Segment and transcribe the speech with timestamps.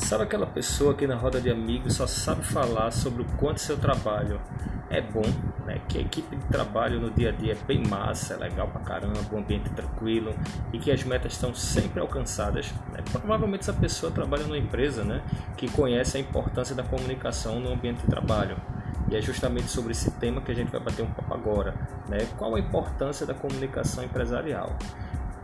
[0.00, 3.76] Sabe aquela pessoa que na roda de amigos só sabe falar sobre o quanto seu
[3.76, 4.40] trabalho
[4.88, 5.22] é bom,
[5.64, 5.80] né?
[5.88, 8.80] que a equipe de trabalho no dia a dia é bem massa, é legal pra
[8.80, 10.34] caramba, um ambiente tranquilo
[10.72, 12.72] e que as metas estão sempre alcançadas.
[12.92, 13.04] Né?
[13.12, 15.22] Provavelmente essa pessoa trabalha numa empresa né?
[15.56, 18.56] que conhece a importância da comunicação no ambiente de trabalho.
[19.08, 21.74] E é justamente sobre esse tema que a gente vai bater um papo agora.
[22.08, 22.26] Né?
[22.36, 24.76] Qual a importância da comunicação empresarial?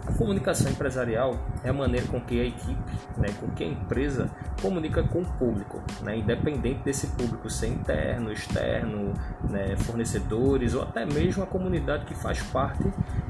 [0.06, 4.30] A comunicação empresarial é a maneira com que a equipe, né, com que a empresa
[4.62, 9.14] comunica com o público, né, independente desse público ser interno, externo,
[9.50, 12.84] né, fornecedores ou até mesmo a comunidade que faz parte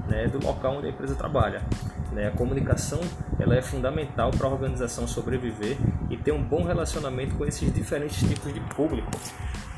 [0.06, 1.62] né, do local onde a empresa trabalha.
[2.12, 2.28] Né.
[2.28, 3.00] A comunicação
[3.38, 5.78] ela é fundamental para a organização sobreviver
[6.10, 9.10] e ter um bom relacionamento com esses diferentes tipos de público,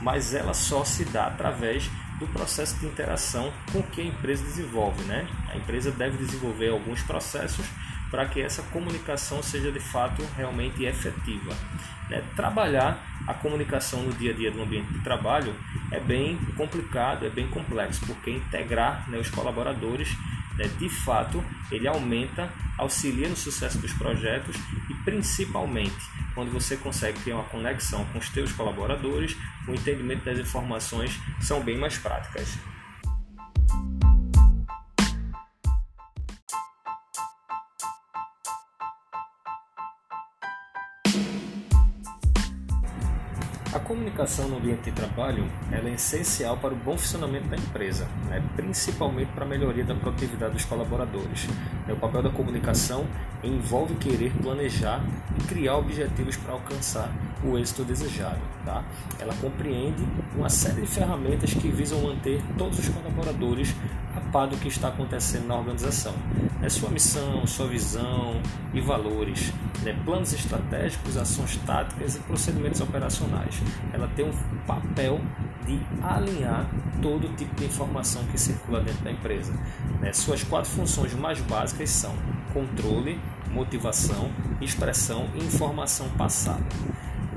[0.02, 5.02] mas ela só se dá através do processo de interação com que a empresa desenvolve.
[5.04, 5.26] Né?
[5.52, 7.66] A empresa deve desenvolver alguns processos
[8.10, 11.54] para que essa comunicação seja de fato realmente efetiva.
[12.08, 12.22] Né?
[12.34, 15.54] Trabalhar a comunicação no dia a dia do ambiente de trabalho
[15.90, 20.08] é bem complicado, é bem complexo, porque integrar né, os colaboradores
[20.56, 24.56] né, de fato ele aumenta, auxilia no sucesso dos projetos
[24.88, 25.94] e principalmente
[26.34, 31.62] quando você consegue ter uma conexão com os teus colaboradores, o entendimento das informações são
[31.62, 32.58] bem mais práticas.
[43.78, 48.42] A comunicação no ambiente de trabalho é essencial para o bom funcionamento da empresa, né?
[48.56, 51.46] principalmente para a melhoria da produtividade dos colaboradores.
[51.88, 53.06] O papel da comunicação
[53.40, 55.00] envolve querer planejar
[55.38, 57.08] e criar objetivos para alcançar
[57.44, 58.40] o êxito desejado.
[58.64, 58.82] Tá?
[59.20, 60.04] Ela compreende
[60.36, 63.72] uma série de ferramentas que visam manter todos os colaboradores
[64.28, 66.14] a par do que está acontecendo na organização.
[66.62, 68.40] É sua missão, sua visão
[68.74, 69.96] e valores, né?
[70.04, 73.60] planos estratégicos, ações táticas e procedimentos operacionais.
[73.92, 74.32] Ela tem um
[74.66, 75.20] papel
[75.64, 76.68] de alinhar
[77.00, 79.52] todo tipo de informação que circula dentro da empresa.
[80.00, 80.12] Né?
[80.12, 82.14] Suas quatro funções mais básicas são
[82.52, 83.18] controle,
[83.50, 86.64] motivação, expressão e informação passada.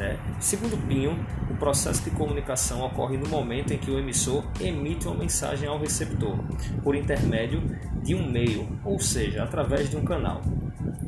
[0.01, 0.17] Né?
[0.39, 1.15] Segundo Pinho,
[1.47, 5.77] o processo de comunicação ocorre no momento em que o emissor emite uma mensagem ao
[5.77, 6.39] receptor,
[6.83, 7.61] por intermédio
[8.01, 10.41] de um meio, ou seja, através de um canal.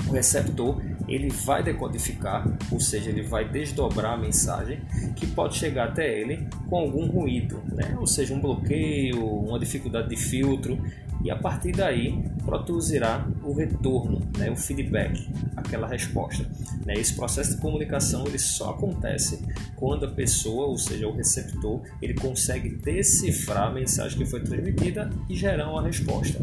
[0.08, 4.80] O receptor ele vai decodificar, ou seja, ele vai desdobrar a mensagem
[5.16, 7.96] que pode chegar até ele com algum ruído, né?
[8.00, 10.80] ou seja, um bloqueio, uma dificuldade de filtro,
[11.24, 16.46] e a partir daí produzirá o retorno, né, o feedback, aquela resposta.
[16.86, 16.96] Né?
[16.96, 19.40] Esse processo de comunicação ele só acontece
[19.76, 25.10] quando a pessoa, ou seja, o receptor, ele consegue decifrar a mensagem que foi transmitida
[25.30, 26.40] e gerar uma resposta.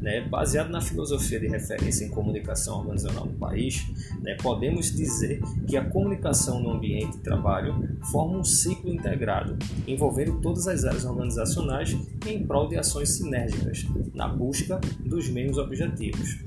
[0.00, 0.22] Né?
[0.22, 3.86] Baseado na filosofia de referência em comunicação organizacional no país,
[4.22, 10.40] né, podemos dizer que a comunicação no ambiente de trabalho forma um ciclo integrado, envolvendo
[10.40, 13.86] todas as áreas organizacionais em prol de ações sinérgicas,
[14.22, 16.38] na busca dos mesmos objetivos.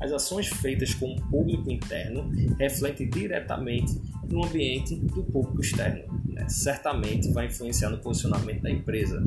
[0.00, 6.20] As ações feitas com o público interno refletem diretamente no ambiente do público externo.
[6.26, 6.48] Né?
[6.48, 9.22] Certamente vai influenciar no posicionamento da empresa.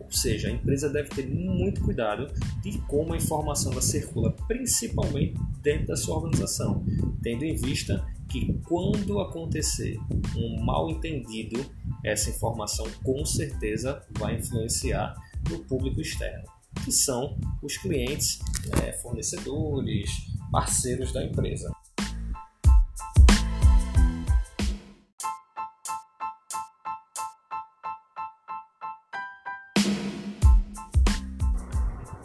[0.00, 2.26] Ou seja, a empresa deve ter muito cuidado
[2.62, 6.84] de como a informação circula, principalmente dentro da sua organização,
[7.22, 9.98] tendo em vista que quando acontecer
[10.36, 11.64] um mal entendido,
[12.04, 15.14] essa informação com certeza vai influenciar
[15.48, 18.38] no público externo que são os clientes,
[18.76, 20.10] né, fornecedores,
[20.50, 21.70] parceiros da empresa.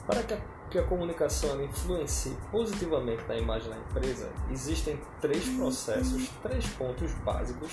[0.06, 6.30] Para que a, que a comunicação influencie positivamente na imagem da empresa, existem três processos,
[6.42, 7.72] três pontos básicos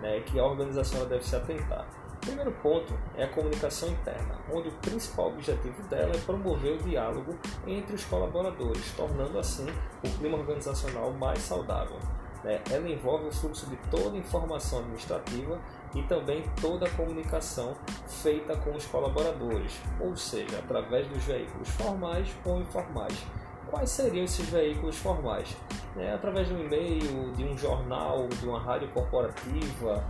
[0.00, 1.87] né, que a organização deve se atentar.
[2.28, 7.34] Primeiro ponto é a comunicação interna, onde o principal objetivo dela é promover o diálogo
[7.66, 9.66] entre os colaboradores, tornando assim
[10.04, 11.96] o clima organizacional mais saudável.
[12.44, 12.60] Né?
[12.70, 15.58] Ela envolve o fluxo de toda a informação administrativa
[15.94, 17.74] e também toda a comunicação
[18.06, 23.24] feita com os colaboradores, ou seja, através dos veículos formais ou informais.
[23.70, 25.56] Quais seriam esses veículos formais?
[25.96, 30.04] É, através de um e-mail, de um jornal, de uma rádio corporativa,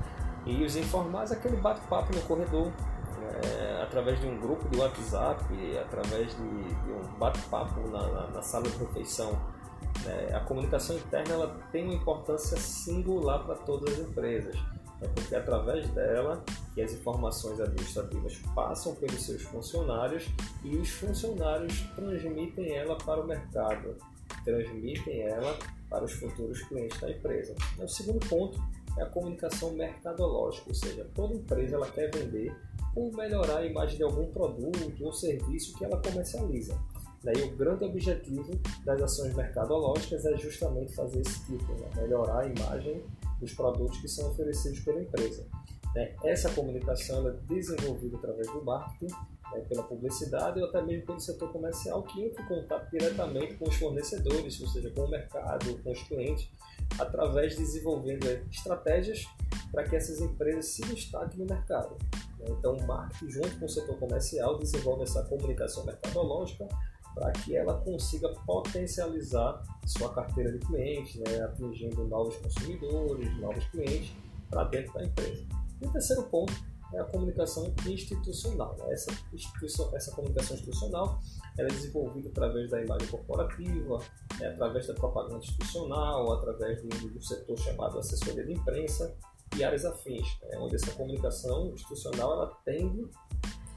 [0.47, 2.73] e os informais, aquele bate-papo no corredor,
[3.43, 5.45] é, através de um grupo de WhatsApp,
[5.79, 9.39] através de, de um bate-papo na, na, na, sala de refeição.
[10.07, 14.57] É, a comunicação interna ela tem uma importância singular para todas as empresas.
[15.01, 16.43] É porque é através dela
[16.75, 20.29] que as informações administrativas passam pelos seus funcionários
[20.65, 23.97] e os funcionários transmitem ela para o mercado.
[24.45, 25.57] transmitem ela
[25.89, 27.55] para os futuros clientes da empresa.
[27.79, 28.61] O segundo ponto
[28.99, 32.55] é a comunicação mercadológica, ou seja, toda empresa ela quer vender
[32.95, 36.79] ou melhorar a imagem de algum produto ou serviço que ela comercializa.
[37.23, 41.89] Daí o grande objetivo das ações mercadológicas é justamente fazer esse tipo, né?
[41.97, 43.03] melhorar a imagem
[43.41, 45.47] dos produtos que são oferecidos pela empresa.
[45.95, 46.15] Né?
[46.25, 49.13] Essa comunicação é desenvolvida através do marketing,
[49.53, 49.61] né?
[49.69, 53.75] pela publicidade ou até mesmo pelo setor comercial que entra em contato diretamente com os
[53.75, 56.49] fornecedores, ou seja, com o mercado, com os clientes,
[56.99, 59.27] através de desenvolvendo estratégias
[59.71, 61.97] para que essas empresas se destaquem no mercado.
[62.39, 62.47] Né?
[62.51, 66.67] Então, o marketing, junto com o setor comercial, desenvolve essa comunicação mercadológica
[67.15, 74.13] para que ela consiga potencializar sua carteira de clientes, né, atingindo novos consumidores, novos clientes
[74.49, 75.45] para dentro da empresa.
[75.81, 76.53] E o terceiro ponto
[76.95, 78.77] é a comunicação institucional.
[78.79, 78.93] Né?
[78.93, 79.11] Essa,
[79.95, 81.21] essa comunicação institucional
[81.59, 83.99] é desenvolvida através da imagem corporativa,
[84.41, 89.15] é através da propaganda institucional, através do, do setor chamado assessoria de imprensa
[89.57, 90.59] e áreas afins, né?
[90.59, 93.07] onde essa comunicação institucional ela tende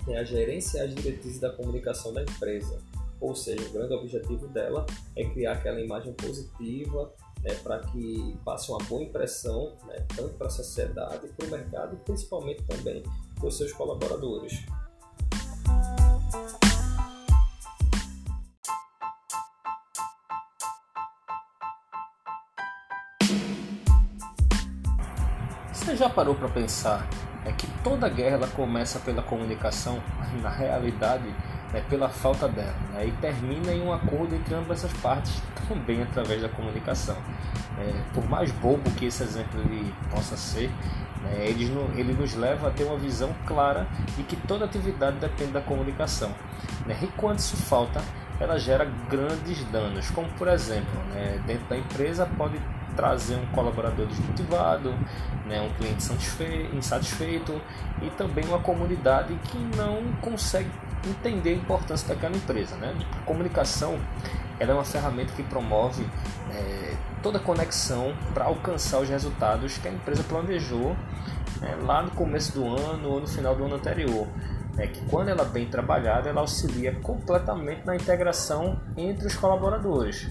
[0.07, 2.79] né, a gerenciar as diretrizes da comunicação da empresa
[3.21, 4.83] ou seja, o grande objetivo dela
[5.15, 7.13] é criar aquela imagem positiva
[7.43, 11.95] né, para que passe uma boa impressão, né, tanto para a sociedade, para o mercado
[11.95, 13.03] e principalmente também
[13.35, 14.53] para os seus colaboradores.
[25.73, 27.09] Você já parou para pensar
[27.43, 30.01] é que toda guerra começa pela comunicação?
[30.41, 31.25] Na realidade,
[31.71, 36.01] né, pela falta dela, né, e termina em um acordo entre ambas as partes, também
[36.01, 37.17] através da comunicação.
[37.79, 40.69] É, por mais bobo que esse exemplo ele possa ser,
[41.23, 45.51] né, ele, ele nos leva a ter uma visão clara de que toda atividade depende
[45.51, 46.31] da comunicação.
[46.85, 48.01] Né, e quando isso falta,
[48.39, 52.59] ela gera grandes danos, como por exemplo, né, dentro da empresa pode
[52.95, 54.93] trazer um colaborador desmotivado,
[55.45, 56.05] né, um cliente
[56.73, 57.59] insatisfeito
[58.01, 60.69] e também uma comunidade que não consegue
[61.07, 62.75] entender a importância daquela empresa.
[62.75, 62.93] Né?
[63.19, 63.99] A comunicação
[64.59, 66.07] ela é uma ferramenta que promove
[66.51, 70.95] é, toda a conexão para alcançar os resultados que a empresa planejou
[71.59, 74.27] né, lá no começo do ano ou no final do ano anterior.
[74.77, 80.29] É que quando ela é bem trabalhada, ela auxilia completamente na integração entre os colaboradores.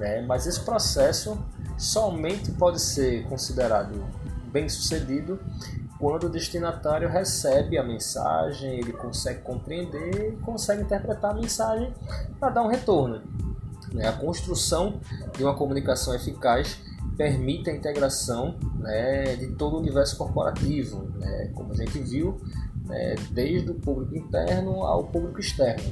[0.00, 0.22] Né?
[0.22, 1.38] Mas esse processo
[1.76, 4.02] somente pode ser considerado
[4.50, 5.38] bem sucedido
[6.00, 11.92] quando o destinatário recebe a mensagem, ele consegue compreender e consegue interpretar a mensagem
[12.40, 13.20] para dar um retorno.
[13.92, 14.08] Né?
[14.08, 14.98] A construção
[15.36, 16.78] de uma comunicação eficaz
[17.18, 22.40] permite a integração né, de todo o universo corporativo, né, como a gente viu,
[22.86, 25.84] né, desde o público interno ao público externo.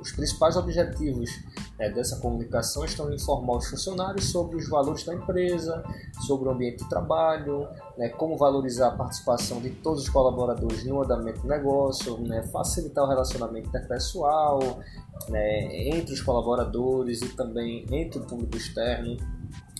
[0.00, 1.30] Os principais objetivos
[1.78, 5.82] né, dessa comunicação estão em informar os funcionários sobre os valores da empresa,
[6.26, 11.02] sobre o ambiente de trabalho, né, como valorizar a participação de todos os colaboradores no
[11.02, 14.80] andamento do negócio, né, facilitar o relacionamento interpessoal
[15.28, 19.16] né, entre os colaboradores e também entre o público externo,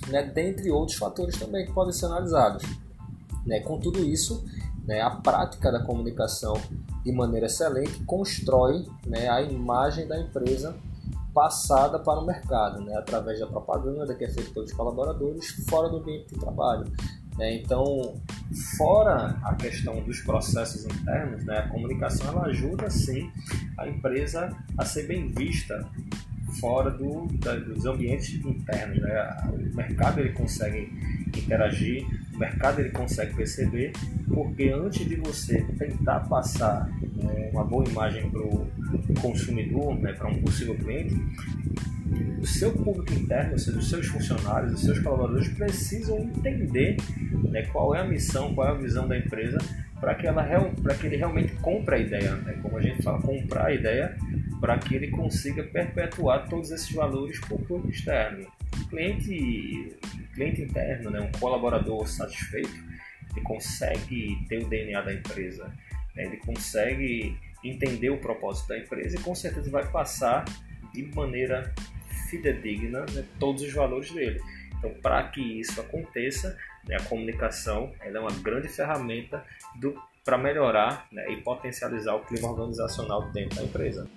[0.09, 2.63] né, dentre outros fatores também que podem ser analisados.
[3.47, 4.45] Né, com tudo isso,
[4.89, 6.55] né, a prática da comunicação
[7.05, 10.75] de maneira excelente constrói né, a imagem da empresa
[11.35, 15.99] passada para o mercado, né, através da propaganda que é feita pelos colaboradores fora do
[15.99, 16.91] ambiente de trabalho.
[17.37, 17.57] Né.
[17.57, 18.15] Então,
[18.79, 23.31] fora a questão dos processos internos, né, a comunicação ela ajuda sim
[23.77, 24.49] a empresa
[24.79, 25.87] a ser bem vista
[26.61, 28.99] fora do, da, dos ambientes internos.
[29.01, 29.37] Né?
[29.53, 30.93] O mercado ele consegue
[31.37, 33.93] interagir, o mercado ele consegue perceber,
[34.33, 38.67] porque antes de você tentar passar né, uma boa imagem para o
[39.21, 41.17] consumidor, né, para um possível cliente,
[42.41, 46.97] o seu público interno, ou seja, os seus funcionários, os seus colaboradores precisam entender
[47.51, 49.59] né, qual é a missão, qual é a visão da empresa
[50.01, 50.45] para que, ela,
[50.83, 52.37] para que ele realmente compre a ideia.
[52.37, 52.57] Né?
[52.63, 54.17] Como a gente fala, comprar a ideia
[54.61, 58.47] para que ele consiga perpetuar todos esses valores para o público externo.
[58.81, 59.97] O cliente,
[60.35, 62.75] cliente interno, né, um colaborador satisfeito,
[63.31, 65.73] ele consegue ter o DNA da empresa,
[66.15, 70.45] né, ele consegue entender o propósito da empresa e com certeza vai passar
[70.93, 71.73] de maneira
[72.29, 74.41] fidedigna né, todos os valores dele.
[74.79, 79.45] Então, para que isso aconteça, né, a comunicação é uma grande ferramenta
[80.25, 84.09] para melhorar né, e potencializar o clima organizacional dentro da empresa.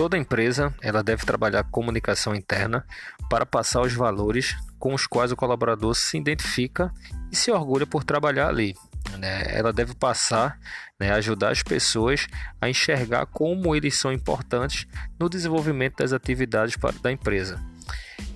[0.00, 2.86] Toda empresa ela deve trabalhar comunicação interna
[3.28, 6.90] para passar os valores com os quais o colaborador se identifica
[7.30, 8.74] e se orgulha por trabalhar ali.
[9.18, 9.44] Né?
[9.54, 10.58] Ela deve passar,
[10.98, 12.26] né, ajudar as pessoas
[12.58, 14.86] a enxergar como eles são importantes
[15.18, 17.62] no desenvolvimento das atividades da empresa.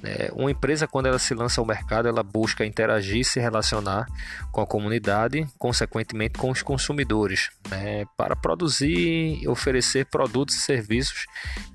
[0.04, 4.06] É, uma empresa, quando ela se lança ao mercado, ela busca interagir, se relacionar
[4.52, 11.26] com a comunidade, consequentemente com os consumidores, né, para produzir e oferecer produtos e serviços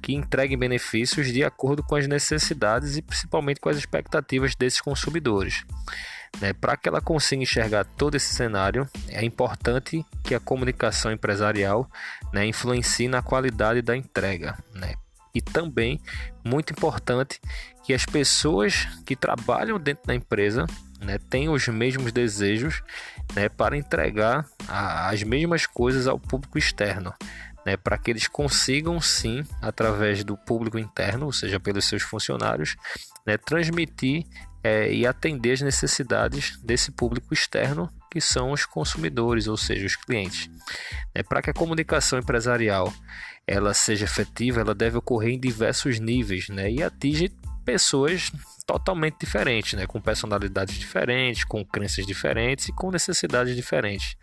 [0.01, 5.65] que entreguem benefícios de acordo com as necessidades e principalmente com as expectativas desses consumidores.
[6.39, 11.89] Né, para que ela consiga enxergar todo esse cenário, é importante que a comunicação empresarial
[12.31, 14.55] né, influencie na qualidade da entrega.
[14.75, 14.93] Né,
[15.33, 15.99] e também
[16.43, 17.39] muito importante
[17.83, 20.65] que as pessoas que trabalham dentro da empresa
[20.99, 22.83] né, tenham os mesmos desejos
[23.35, 27.13] né, para entregar a, as mesmas coisas ao público externo.
[27.65, 32.77] Né, para que eles consigam sim, através do público interno, ou seja, pelos seus funcionários,
[33.25, 34.25] né, transmitir
[34.63, 39.95] é, e atender as necessidades desse público externo, que são os consumidores, ou seja, os
[39.95, 40.49] clientes.
[41.13, 42.91] É, para que a comunicação empresarial
[43.45, 47.31] ela seja efetiva, ela deve ocorrer em diversos níveis né, e atinge
[47.65, 48.31] pessoas
[48.69, 49.87] totalmente diferentes, né?
[49.87, 54.15] com personalidades diferentes, com crenças diferentes e com necessidades diferentes.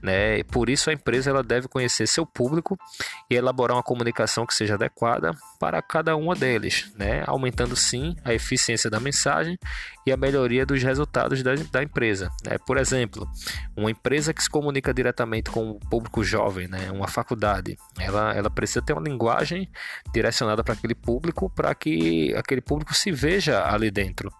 [0.00, 0.38] Né?
[0.38, 2.74] E por isso a empresa ela deve conhecer seu público
[3.28, 7.22] e elaborar uma comunicação que seja adequada para cada uma deles, né?
[7.26, 9.58] aumentando sim a eficiência da mensagem
[10.06, 12.30] e a melhoria dos resultados da, da empresa.
[12.46, 12.56] Né?
[12.66, 13.28] Por exemplo,
[13.76, 16.90] uma empresa que se comunica diretamente com o público jovem, né?
[16.90, 19.70] uma faculdade, ela, ela precisa ter uma linguagem
[20.14, 24.32] direcionada para aquele público, para que aquele público se veja ali dentro,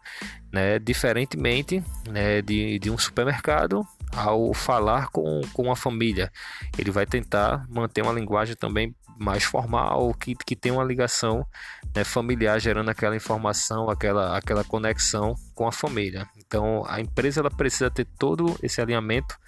[0.53, 0.79] né?
[0.79, 6.31] Diferentemente né, de, de um supermercado, ao falar com, com a família,
[6.79, 11.47] ele vai tentar manter uma linguagem também mais formal, que, que tem uma ligação
[11.95, 16.27] né, familiar, gerando aquela informação, aquela, aquela conexão com a família.
[16.37, 19.39] Então, a empresa ela precisa ter todo esse alinhamento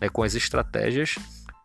[0.00, 1.16] né, com as estratégias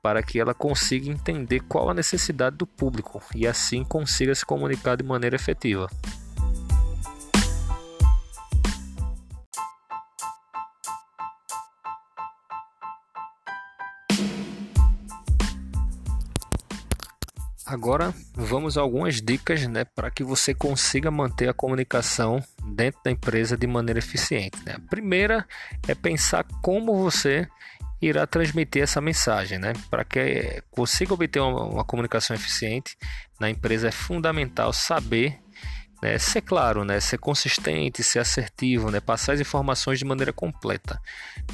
[0.02, 4.96] para que ela consiga entender qual a necessidade do público e assim consiga se comunicar
[4.96, 5.90] de maneira efetiva.
[17.66, 23.10] Agora vamos a algumas dicas né, para que você consiga manter a comunicação dentro da
[23.10, 24.58] empresa de maneira eficiente.
[24.64, 24.76] Né?
[24.76, 25.48] A primeira
[25.88, 27.48] é pensar como você
[28.00, 29.58] irá transmitir essa mensagem.
[29.58, 29.74] Né?
[29.90, 32.96] Para que consiga obter uma, uma comunicação eficiente
[33.40, 35.40] na empresa é fundamental saber
[36.02, 41.02] né, ser claro, né, ser consistente, ser assertivo, né, passar as informações de maneira completa.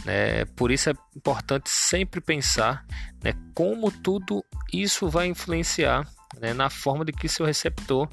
[0.05, 0.45] Né.
[0.55, 2.85] Por isso é importante sempre pensar
[3.23, 4.43] né, como tudo
[4.73, 6.07] isso vai influenciar
[6.39, 8.09] né, na forma de que seu receptor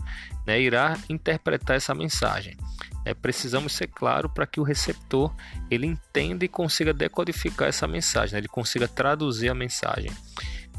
[0.46, 2.56] né, irá interpretar essa mensagem.
[3.04, 5.34] É, precisamos ser claro para que o receptor
[5.70, 10.10] ele entenda e consiga decodificar essa mensagem, né, ele consiga traduzir a mensagem.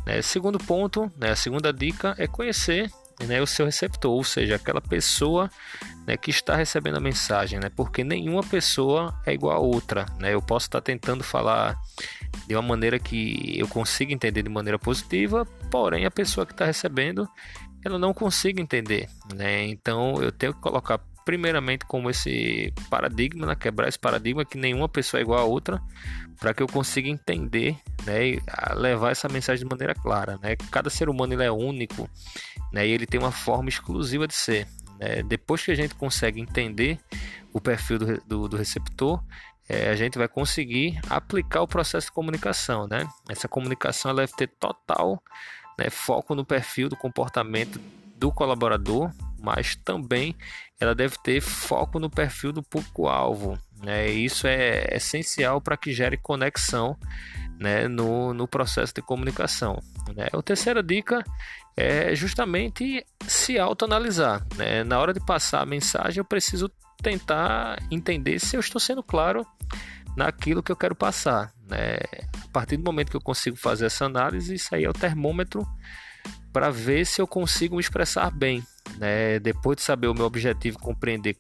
[0.06, 2.91] Né, segundo ponto, né, a segunda dica é conhecer
[3.26, 5.50] né, o seu receptor, ou seja, aquela pessoa
[6.08, 10.06] né, que está recebendo a mensagem, né, porque nenhuma pessoa é igual a outra.
[10.20, 11.78] Né, eu posso estar tentando falar
[12.48, 16.66] de uma maneira que eu consiga entender de maneira positiva, porém a pessoa que está
[16.66, 17.28] recebendo
[17.84, 19.08] ela não consiga entender.
[19.34, 21.00] Né, então eu tenho que colocar
[21.30, 25.80] primeiramente como esse paradigma, né, quebrar esse paradigma que nenhuma pessoa é igual a outra,
[26.40, 28.42] para que eu consiga entender né, e
[28.74, 30.40] levar essa mensagem de maneira clara.
[30.42, 30.56] Né?
[30.72, 32.10] Cada ser humano ele é único
[32.74, 34.68] né, e ele tem uma forma exclusiva de ser.
[35.00, 35.22] Né?
[35.22, 36.98] Depois que a gente consegue entender
[37.54, 39.24] o perfil do, do, do receptor,
[39.68, 42.88] é, a gente vai conseguir aplicar o processo de comunicação.
[42.88, 43.08] Né?
[43.30, 45.22] Essa comunicação ela deve ter total
[45.78, 47.80] né, foco no perfil do comportamento
[48.18, 50.36] do colaborador, mas também
[50.79, 53.58] ela deve ter foco no perfil do público-alvo.
[53.84, 54.10] Né?
[54.10, 56.98] Isso é essencial para que gere conexão
[57.60, 59.81] né, no, no processo de comunicação.
[60.15, 60.27] Né?
[60.31, 61.24] A terceira dica
[61.75, 64.46] é justamente se autoanalisar.
[64.55, 64.84] Né?
[64.84, 66.69] Na hora de passar a mensagem, eu preciso
[67.01, 69.46] tentar entender se eu estou sendo claro
[70.15, 71.53] naquilo que eu quero passar.
[71.67, 71.98] Né?
[72.43, 75.65] A partir do momento que eu consigo fazer essa análise, isso aí é o termômetro
[76.52, 78.64] para ver se eu consigo me expressar bem.
[78.98, 79.40] Né?
[79.40, 81.38] Depois de saber o meu objetivo, compreender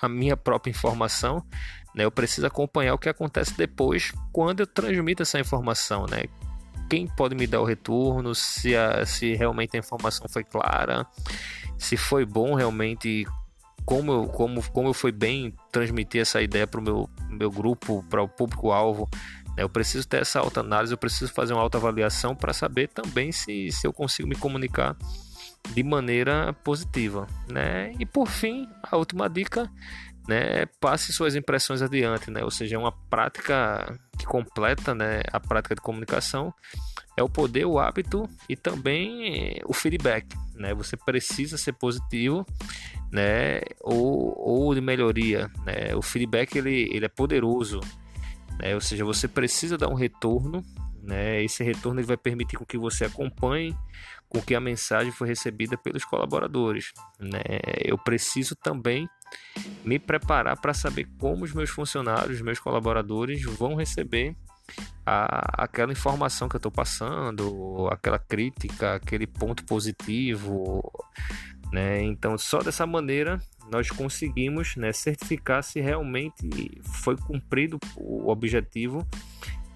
[0.00, 1.44] a minha própria informação,
[1.94, 2.04] né?
[2.04, 6.06] eu preciso acompanhar o que acontece depois quando eu transmito essa informação.
[6.06, 6.24] Né?
[6.88, 11.06] Quem pode me dar o retorno, se, a, se realmente a informação foi clara,
[11.78, 13.26] se foi bom realmente,
[13.84, 18.04] como eu, como, como eu fui bem transmitir essa ideia para o meu, meu grupo,
[18.08, 19.08] para o público-alvo.
[19.58, 19.64] Né?
[19.64, 23.86] Eu preciso ter essa autoanálise, eu preciso fazer uma autoavaliação para saber também se, se
[23.86, 24.96] eu consigo me comunicar
[25.70, 27.92] de maneira positiva, né?
[27.98, 29.68] E por fim, a última dica,
[30.28, 32.44] né, passe suas impressões adiante, né?
[32.44, 36.54] Ou seja, é uma prática que completa, né, a prática de comunicação
[37.16, 40.72] é o poder, o hábito e também o feedback, né?
[40.74, 42.46] Você precisa ser positivo,
[43.10, 45.94] né, ou, ou de melhoria, né?
[45.96, 47.80] O feedback ele, ele é poderoso,
[48.58, 48.74] né?
[48.74, 50.62] Ou seja, você precisa dar um retorno,
[51.02, 51.42] né?
[51.42, 53.76] Esse retorno ele vai permitir com que você acompanhe
[54.28, 56.92] com que a mensagem foi recebida pelos colaboradores.
[57.18, 57.40] Né?
[57.82, 59.08] Eu preciso também
[59.84, 64.34] me preparar para saber como os meus funcionários, os meus colaboradores vão receber
[65.06, 70.82] a, aquela informação que eu estou passando, aquela crítica, aquele ponto positivo.
[71.72, 72.02] Né?
[72.02, 79.06] Então, só dessa maneira nós conseguimos né, certificar se realmente foi cumprido o objetivo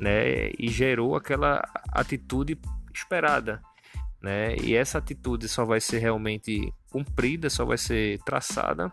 [0.00, 2.58] né, e gerou aquela atitude
[2.94, 3.60] esperada
[4.22, 4.54] né?
[4.56, 8.92] E essa atitude só vai ser realmente cumprida, só vai ser traçada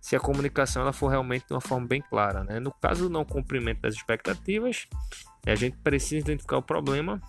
[0.00, 2.60] se a comunicação ela for realmente de uma forma bem clara, né?
[2.60, 4.86] No caso do não cumprimento das expectativas,
[5.44, 7.20] a gente precisa identificar o problema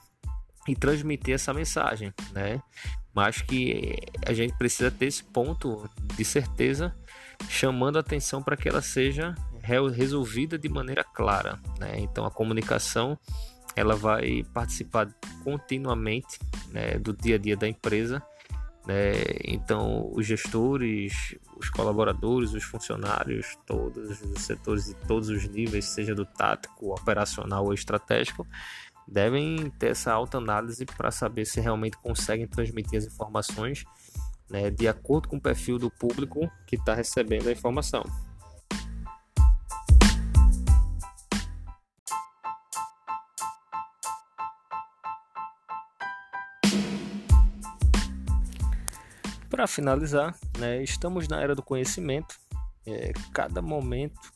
[0.67, 2.62] e transmitir essa mensagem, né?
[3.15, 6.93] Mas que a gente precisa ter esse ponto de certeza,
[7.50, 9.36] chamando atenção para que ela seja
[9.94, 12.00] resolvida de maneira clara, né?
[12.00, 13.17] Então a comunicação
[13.75, 15.08] ela vai participar
[15.44, 16.39] continuamente
[16.72, 18.24] né, do dia a dia da empresa.
[18.88, 19.13] Né?
[19.44, 26.15] Então, os gestores, os colaboradores, os funcionários, todos os setores de todos os níveis, seja
[26.15, 28.48] do tático, operacional ou estratégico,
[29.08, 33.86] devem ter essa alta análise para saber se realmente conseguem transmitir as informações
[34.49, 38.03] né, de acordo com o perfil do público que está recebendo a informação.
[49.49, 52.37] Para finalizar, né, estamos na era do conhecimento.
[52.85, 54.31] É, cada momento,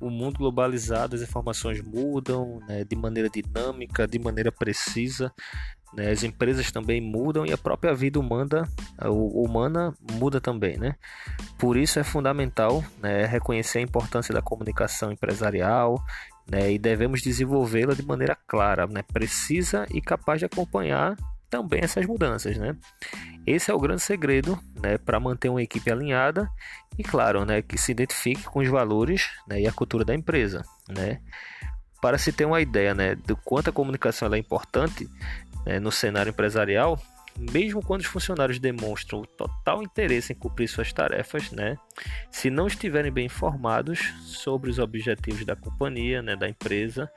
[0.00, 5.32] o mundo globalizado, as informações mudam né, de maneira dinâmica, de maneira precisa.
[5.94, 8.68] Né, as empresas também mudam e a própria vida humana,
[9.02, 10.76] humana muda também.
[10.76, 10.94] Né?
[11.58, 16.02] Por isso é fundamental né, reconhecer a importância da comunicação empresarial
[16.50, 21.16] né, e devemos desenvolvê-la de maneira clara, né, precisa e capaz de acompanhar
[21.48, 22.76] também essas mudanças, né?
[23.46, 26.50] Esse é o grande segredo, né, para manter uma equipe alinhada
[26.98, 30.62] e claro, né, que se identifique com os valores, né, e a cultura da empresa,
[30.88, 31.20] né?
[32.02, 35.08] Para se ter uma ideia, né, do quanto a comunicação é importante
[35.64, 37.00] né, no cenário empresarial,
[37.38, 41.76] mesmo quando os funcionários demonstram total interesse em cumprir suas tarefas, né,
[42.30, 47.10] se não estiverem bem informados sobre os objetivos da companhia, né, da empresa,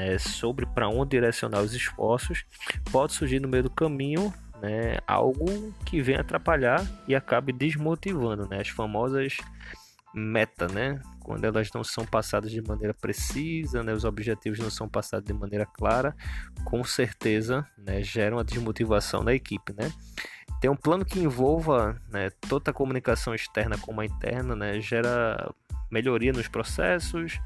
[0.00, 2.46] né, sobre para onde direcionar os esforços,
[2.90, 4.32] pode surgir no meio do caminho
[4.62, 9.36] né, algo que venha atrapalhar e acabe desmotivando, né, as famosas
[10.14, 14.88] meta, né, quando elas não são passadas de maneira precisa, né, os objetivos não são
[14.88, 16.16] passados de maneira clara,
[16.64, 19.92] com certeza, né, geram a desmotivação da equipe, né.
[20.60, 25.54] Ter um plano que envolva né, toda a comunicação externa como a interna, né, gera
[25.90, 27.38] melhoria nos processos,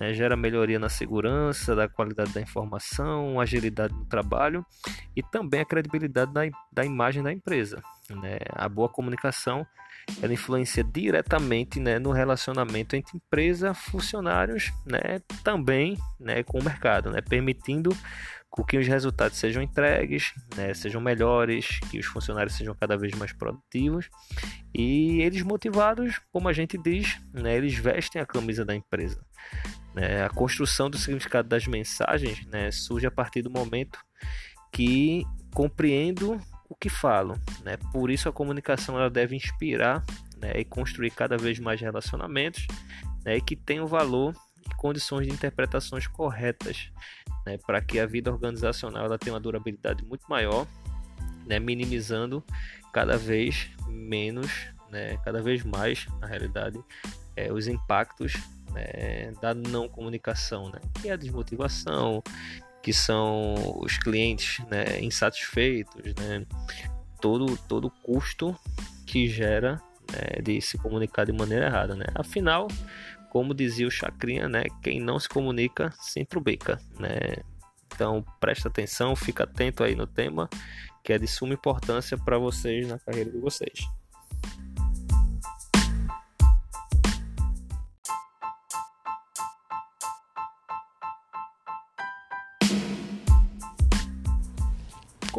[0.00, 4.64] né, gera melhoria na segurança, da qualidade da informação, agilidade no trabalho
[5.14, 7.82] e também a credibilidade da, da imagem da empresa.
[8.08, 8.38] Né?
[8.50, 9.66] A boa comunicação
[10.22, 17.10] ela influencia diretamente né, no relacionamento entre empresa, funcionários, né, também né, com o mercado,
[17.10, 17.94] né, permitindo
[18.68, 23.32] que os resultados sejam entregues, né, sejam melhores, que os funcionários sejam cada vez mais
[23.32, 24.10] produtivos
[24.74, 29.24] e eles motivados, como a gente diz, né, eles vestem a camisa da empresa.
[29.94, 30.24] Né?
[30.24, 33.98] A construção do significado das mensagens né, surge a partir do momento
[34.72, 37.38] que compreendo o que falo.
[37.64, 37.76] Né?
[37.92, 40.04] Por isso a comunicação ela deve inspirar
[40.40, 42.66] né, e construir cada vez mais relacionamentos
[43.24, 46.90] né, que tenham valor e condições de interpretações corretas
[47.44, 50.66] né, para que a vida organizacional ela tenha uma durabilidade muito maior,
[51.46, 52.44] né, minimizando
[52.92, 54.50] cada vez menos,
[54.90, 56.78] né, cada vez mais, na realidade,
[57.36, 58.34] é, os impactos
[58.72, 62.22] né, da não comunicação, né, que é a desmotivação,
[62.82, 66.46] que são os clientes né, insatisfeitos, né,
[67.20, 68.56] todo todo custo
[69.06, 69.80] que gera
[70.12, 72.06] né, de se comunicar de maneira errada, né?
[72.14, 72.68] Afinal,
[73.30, 77.42] como dizia o Chacrinha, né, quem não se comunica se entrubica, né?
[77.94, 80.48] Então presta atenção, fica atento aí no tema,
[81.04, 83.86] que é de suma importância para vocês na carreira de vocês.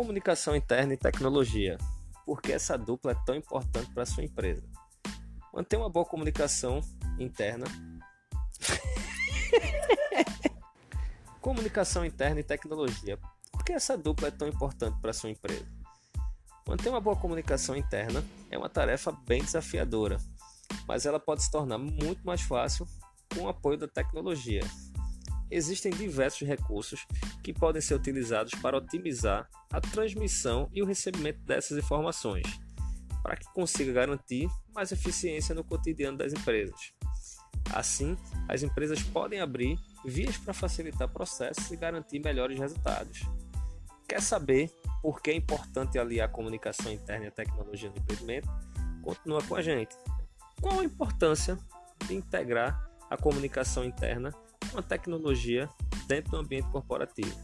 [0.01, 1.77] Comunicação interna e tecnologia.
[2.25, 4.67] por que essa dupla é tão importante para sua empresa.
[5.53, 6.81] Manter uma boa comunicação
[7.19, 7.67] interna.
[11.39, 13.19] comunicação interna e tecnologia.
[13.51, 15.67] Por que essa dupla é tão importante para sua empresa?
[16.67, 20.17] Manter uma boa comunicação interna é uma tarefa bem desafiadora,
[20.87, 22.87] mas ela pode se tornar muito mais fácil
[23.35, 24.63] com o apoio da tecnologia.
[25.51, 27.05] Existem diversos recursos
[27.43, 32.47] que podem ser utilizados para otimizar a transmissão e o recebimento dessas informações,
[33.21, 36.93] para que consiga garantir mais eficiência no cotidiano das empresas.
[37.73, 43.21] Assim, as empresas podem abrir vias para facilitar processos e garantir melhores resultados.
[44.07, 48.49] Quer saber por que é importante aliar a comunicação interna e a tecnologia no empreendimento?
[49.01, 49.95] Continua com a gente.
[50.61, 51.57] Qual a importância
[52.07, 54.31] de integrar a comunicação interna
[54.69, 55.69] com a tecnologia
[56.07, 57.35] dentro do ambiente corporativo?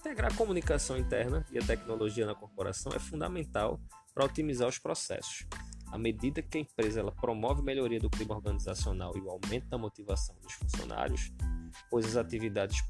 [0.00, 3.80] Integrar a comunicação interna e a tecnologia na corporação é fundamental
[4.14, 5.46] para otimizar os processos.
[5.90, 9.78] À medida que a empresa ela promove melhoria do clima organizacional e o aumento da
[9.78, 11.32] motivação dos funcionários,
[11.90, 12.82] pois as atividades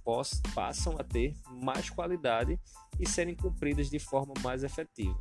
[0.54, 2.58] passam a ter mais qualidade
[2.98, 5.18] e serem cumpridas de forma mais efetiva.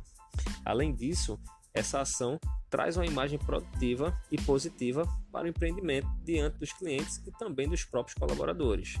[0.64, 1.38] Além disso,
[1.78, 7.30] essa ação traz uma imagem produtiva e positiva para o empreendimento diante dos clientes e
[7.32, 8.98] também dos próprios colaboradores.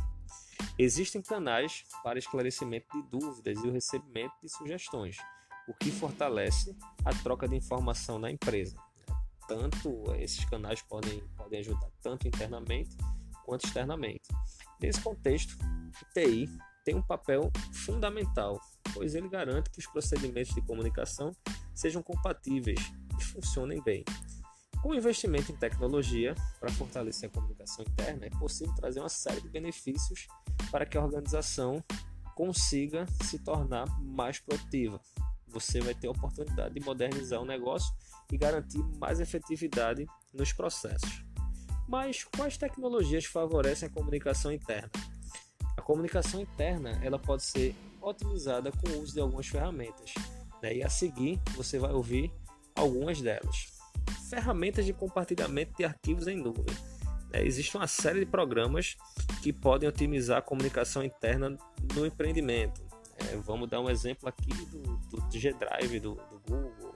[0.78, 5.16] Existem canais para esclarecimento de dúvidas e o recebimento de sugestões,
[5.66, 8.76] o que fortalece a troca de informação na empresa.
[9.48, 12.96] Tanto esses canais podem, podem ajudar tanto internamente
[13.44, 14.28] quanto externamente.
[14.80, 15.56] Nesse contexto,
[16.00, 16.48] o TI
[16.84, 18.60] tem um papel fundamental,
[18.94, 21.32] pois ele garante que os procedimentos de comunicação
[21.78, 22.80] sejam compatíveis
[23.18, 24.04] e funcionem bem.
[24.82, 29.40] Com o investimento em tecnologia para fortalecer a comunicação interna, é possível trazer uma série
[29.40, 30.26] de benefícios
[30.72, 31.82] para que a organização
[32.34, 35.00] consiga se tornar mais produtiva.
[35.46, 37.94] Você vai ter a oportunidade de modernizar o negócio
[38.32, 41.24] e garantir mais efetividade nos processos.
[41.88, 44.90] Mas quais tecnologias favorecem a comunicação interna?
[45.76, 50.12] A comunicação interna ela pode ser otimizada com o uso de algumas ferramentas.
[50.62, 50.76] Né?
[50.76, 52.32] E a seguir você vai ouvir
[52.74, 53.68] algumas delas.
[54.28, 56.76] Ferramentas de compartilhamento de arquivos em nuvem.
[57.32, 57.44] Né?
[57.44, 58.96] Existe uma série de programas
[59.42, 61.56] que podem otimizar a comunicação interna
[61.94, 62.82] no empreendimento.
[63.18, 66.94] É, vamos dar um exemplo aqui do, do G Drive do, do Google,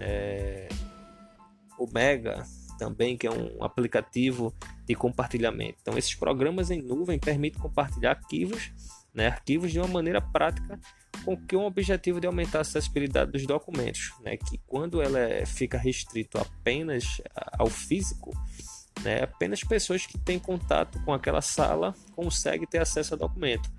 [0.00, 0.68] é,
[1.78, 2.44] o Mega,
[2.76, 5.78] também, que é um aplicativo de compartilhamento.
[5.80, 8.72] Então, esses programas em nuvem permitem compartilhar arquivos,
[9.16, 10.78] né, arquivos de uma maneira prática,
[11.24, 15.46] com que um objetivo de aumentar a acessibilidade dos documentos, né, que quando ela é,
[15.46, 17.22] fica restrito apenas
[17.58, 18.30] ao físico,
[19.02, 23.72] né, apenas pessoas que têm contato com aquela sala conseguem ter acesso ao documento.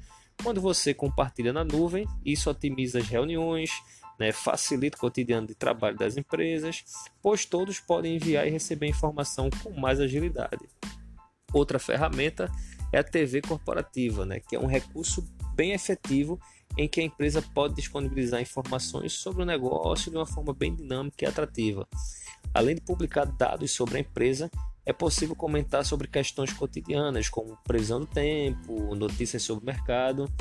[0.44, 3.70] Quando você compartilha na nuvem, isso otimiza as reuniões,
[4.20, 6.84] né, facilita o cotidiano de trabalho das empresas,
[7.22, 10.68] pois todos podem enviar e receber informação com mais agilidade.
[11.54, 12.52] Outra ferramenta
[12.92, 15.24] é a TV corporativa, né, que é um recurso
[15.56, 16.40] bem efetivo
[16.78, 21.26] em que a empresa pode disponibilizar informações sobre o negócio de uma forma bem dinâmica
[21.26, 21.88] e atrativa.
[22.54, 24.50] Além de publicar dados sobre a empresa,
[24.86, 30.32] é possível comentar sobre questões cotidianas, como previsão do tempo, notícias sobre o mercado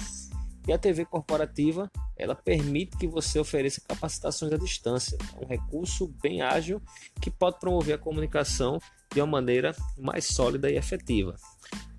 [0.66, 5.16] e a TV corporativa, ela permite que você ofereça capacitações à distância.
[5.40, 6.82] É um recurso bem ágil
[7.20, 8.80] que pode promover a comunicação
[9.12, 11.36] de uma maneira mais sólida e efetiva.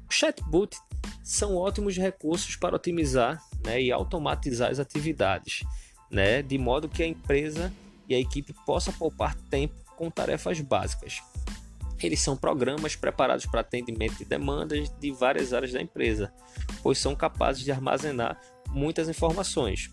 [0.09, 0.77] O chatbot
[1.21, 5.63] são ótimos recursos para otimizar né, e automatizar as atividades,
[6.09, 7.71] né, de modo que a empresa
[8.07, 11.21] e a equipe possa poupar tempo com tarefas básicas.
[12.01, 16.31] Eles são programas preparados para atendimento de demandas de várias áreas da empresa,
[16.81, 18.39] pois são capazes de armazenar
[18.69, 19.91] muitas informações.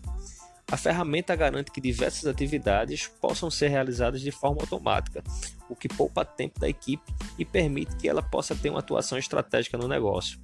[0.71, 5.23] A ferramenta garante que diversas atividades possam ser realizadas de forma automática,
[5.69, 9.77] o que poupa tempo da equipe e permite que ela possa ter uma atuação estratégica
[9.77, 10.39] no negócio.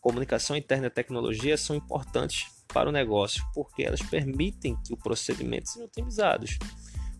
[0.00, 5.68] Comunicação interna e tecnologia são importantes para o negócio porque elas permitem que o procedimento
[5.68, 6.58] seja otimizados.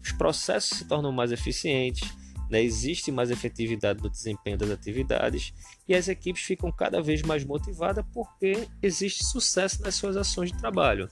[0.03, 2.11] Os processos se tornam mais eficientes,
[2.51, 2.61] né?
[2.61, 5.53] existe mais efetividade no desempenho das atividades
[5.87, 10.59] e as equipes ficam cada vez mais motivadas porque existe sucesso nas suas ações de
[10.59, 11.09] trabalho.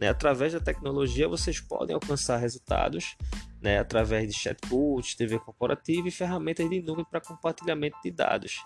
[0.00, 0.08] Né?
[0.08, 3.16] Através da tecnologia, vocês podem alcançar resultados
[3.60, 3.78] né?
[3.78, 8.58] através de chatbots, TV corporativa e ferramentas de nuvem para compartilhamento de dados.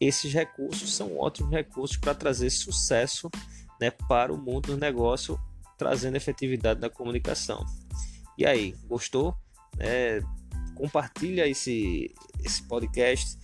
[0.00, 3.30] Esses recursos são ótimos recursos para trazer sucesso
[3.80, 3.90] né?
[3.90, 5.38] para o mundo do negócio,
[5.76, 7.64] trazendo efetividade na comunicação.
[8.38, 9.34] E aí, gostou?
[9.78, 10.20] É,
[10.74, 13.38] compartilha esse, esse podcast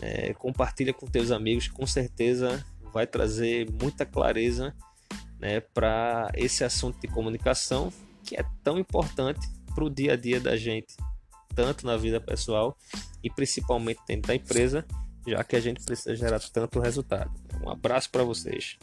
[0.00, 4.74] é, compartilha com teus amigos, com certeza vai trazer muita clareza
[5.38, 7.92] né, para esse assunto de comunicação
[8.24, 9.40] que é tão importante
[9.74, 10.96] para o dia a dia da gente,
[11.54, 12.76] tanto na vida pessoal
[13.22, 14.84] e principalmente dentro da empresa,
[15.26, 17.30] já que a gente precisa gerar tanto resultado.
[17.62, 18.76] Um abraço para vocês.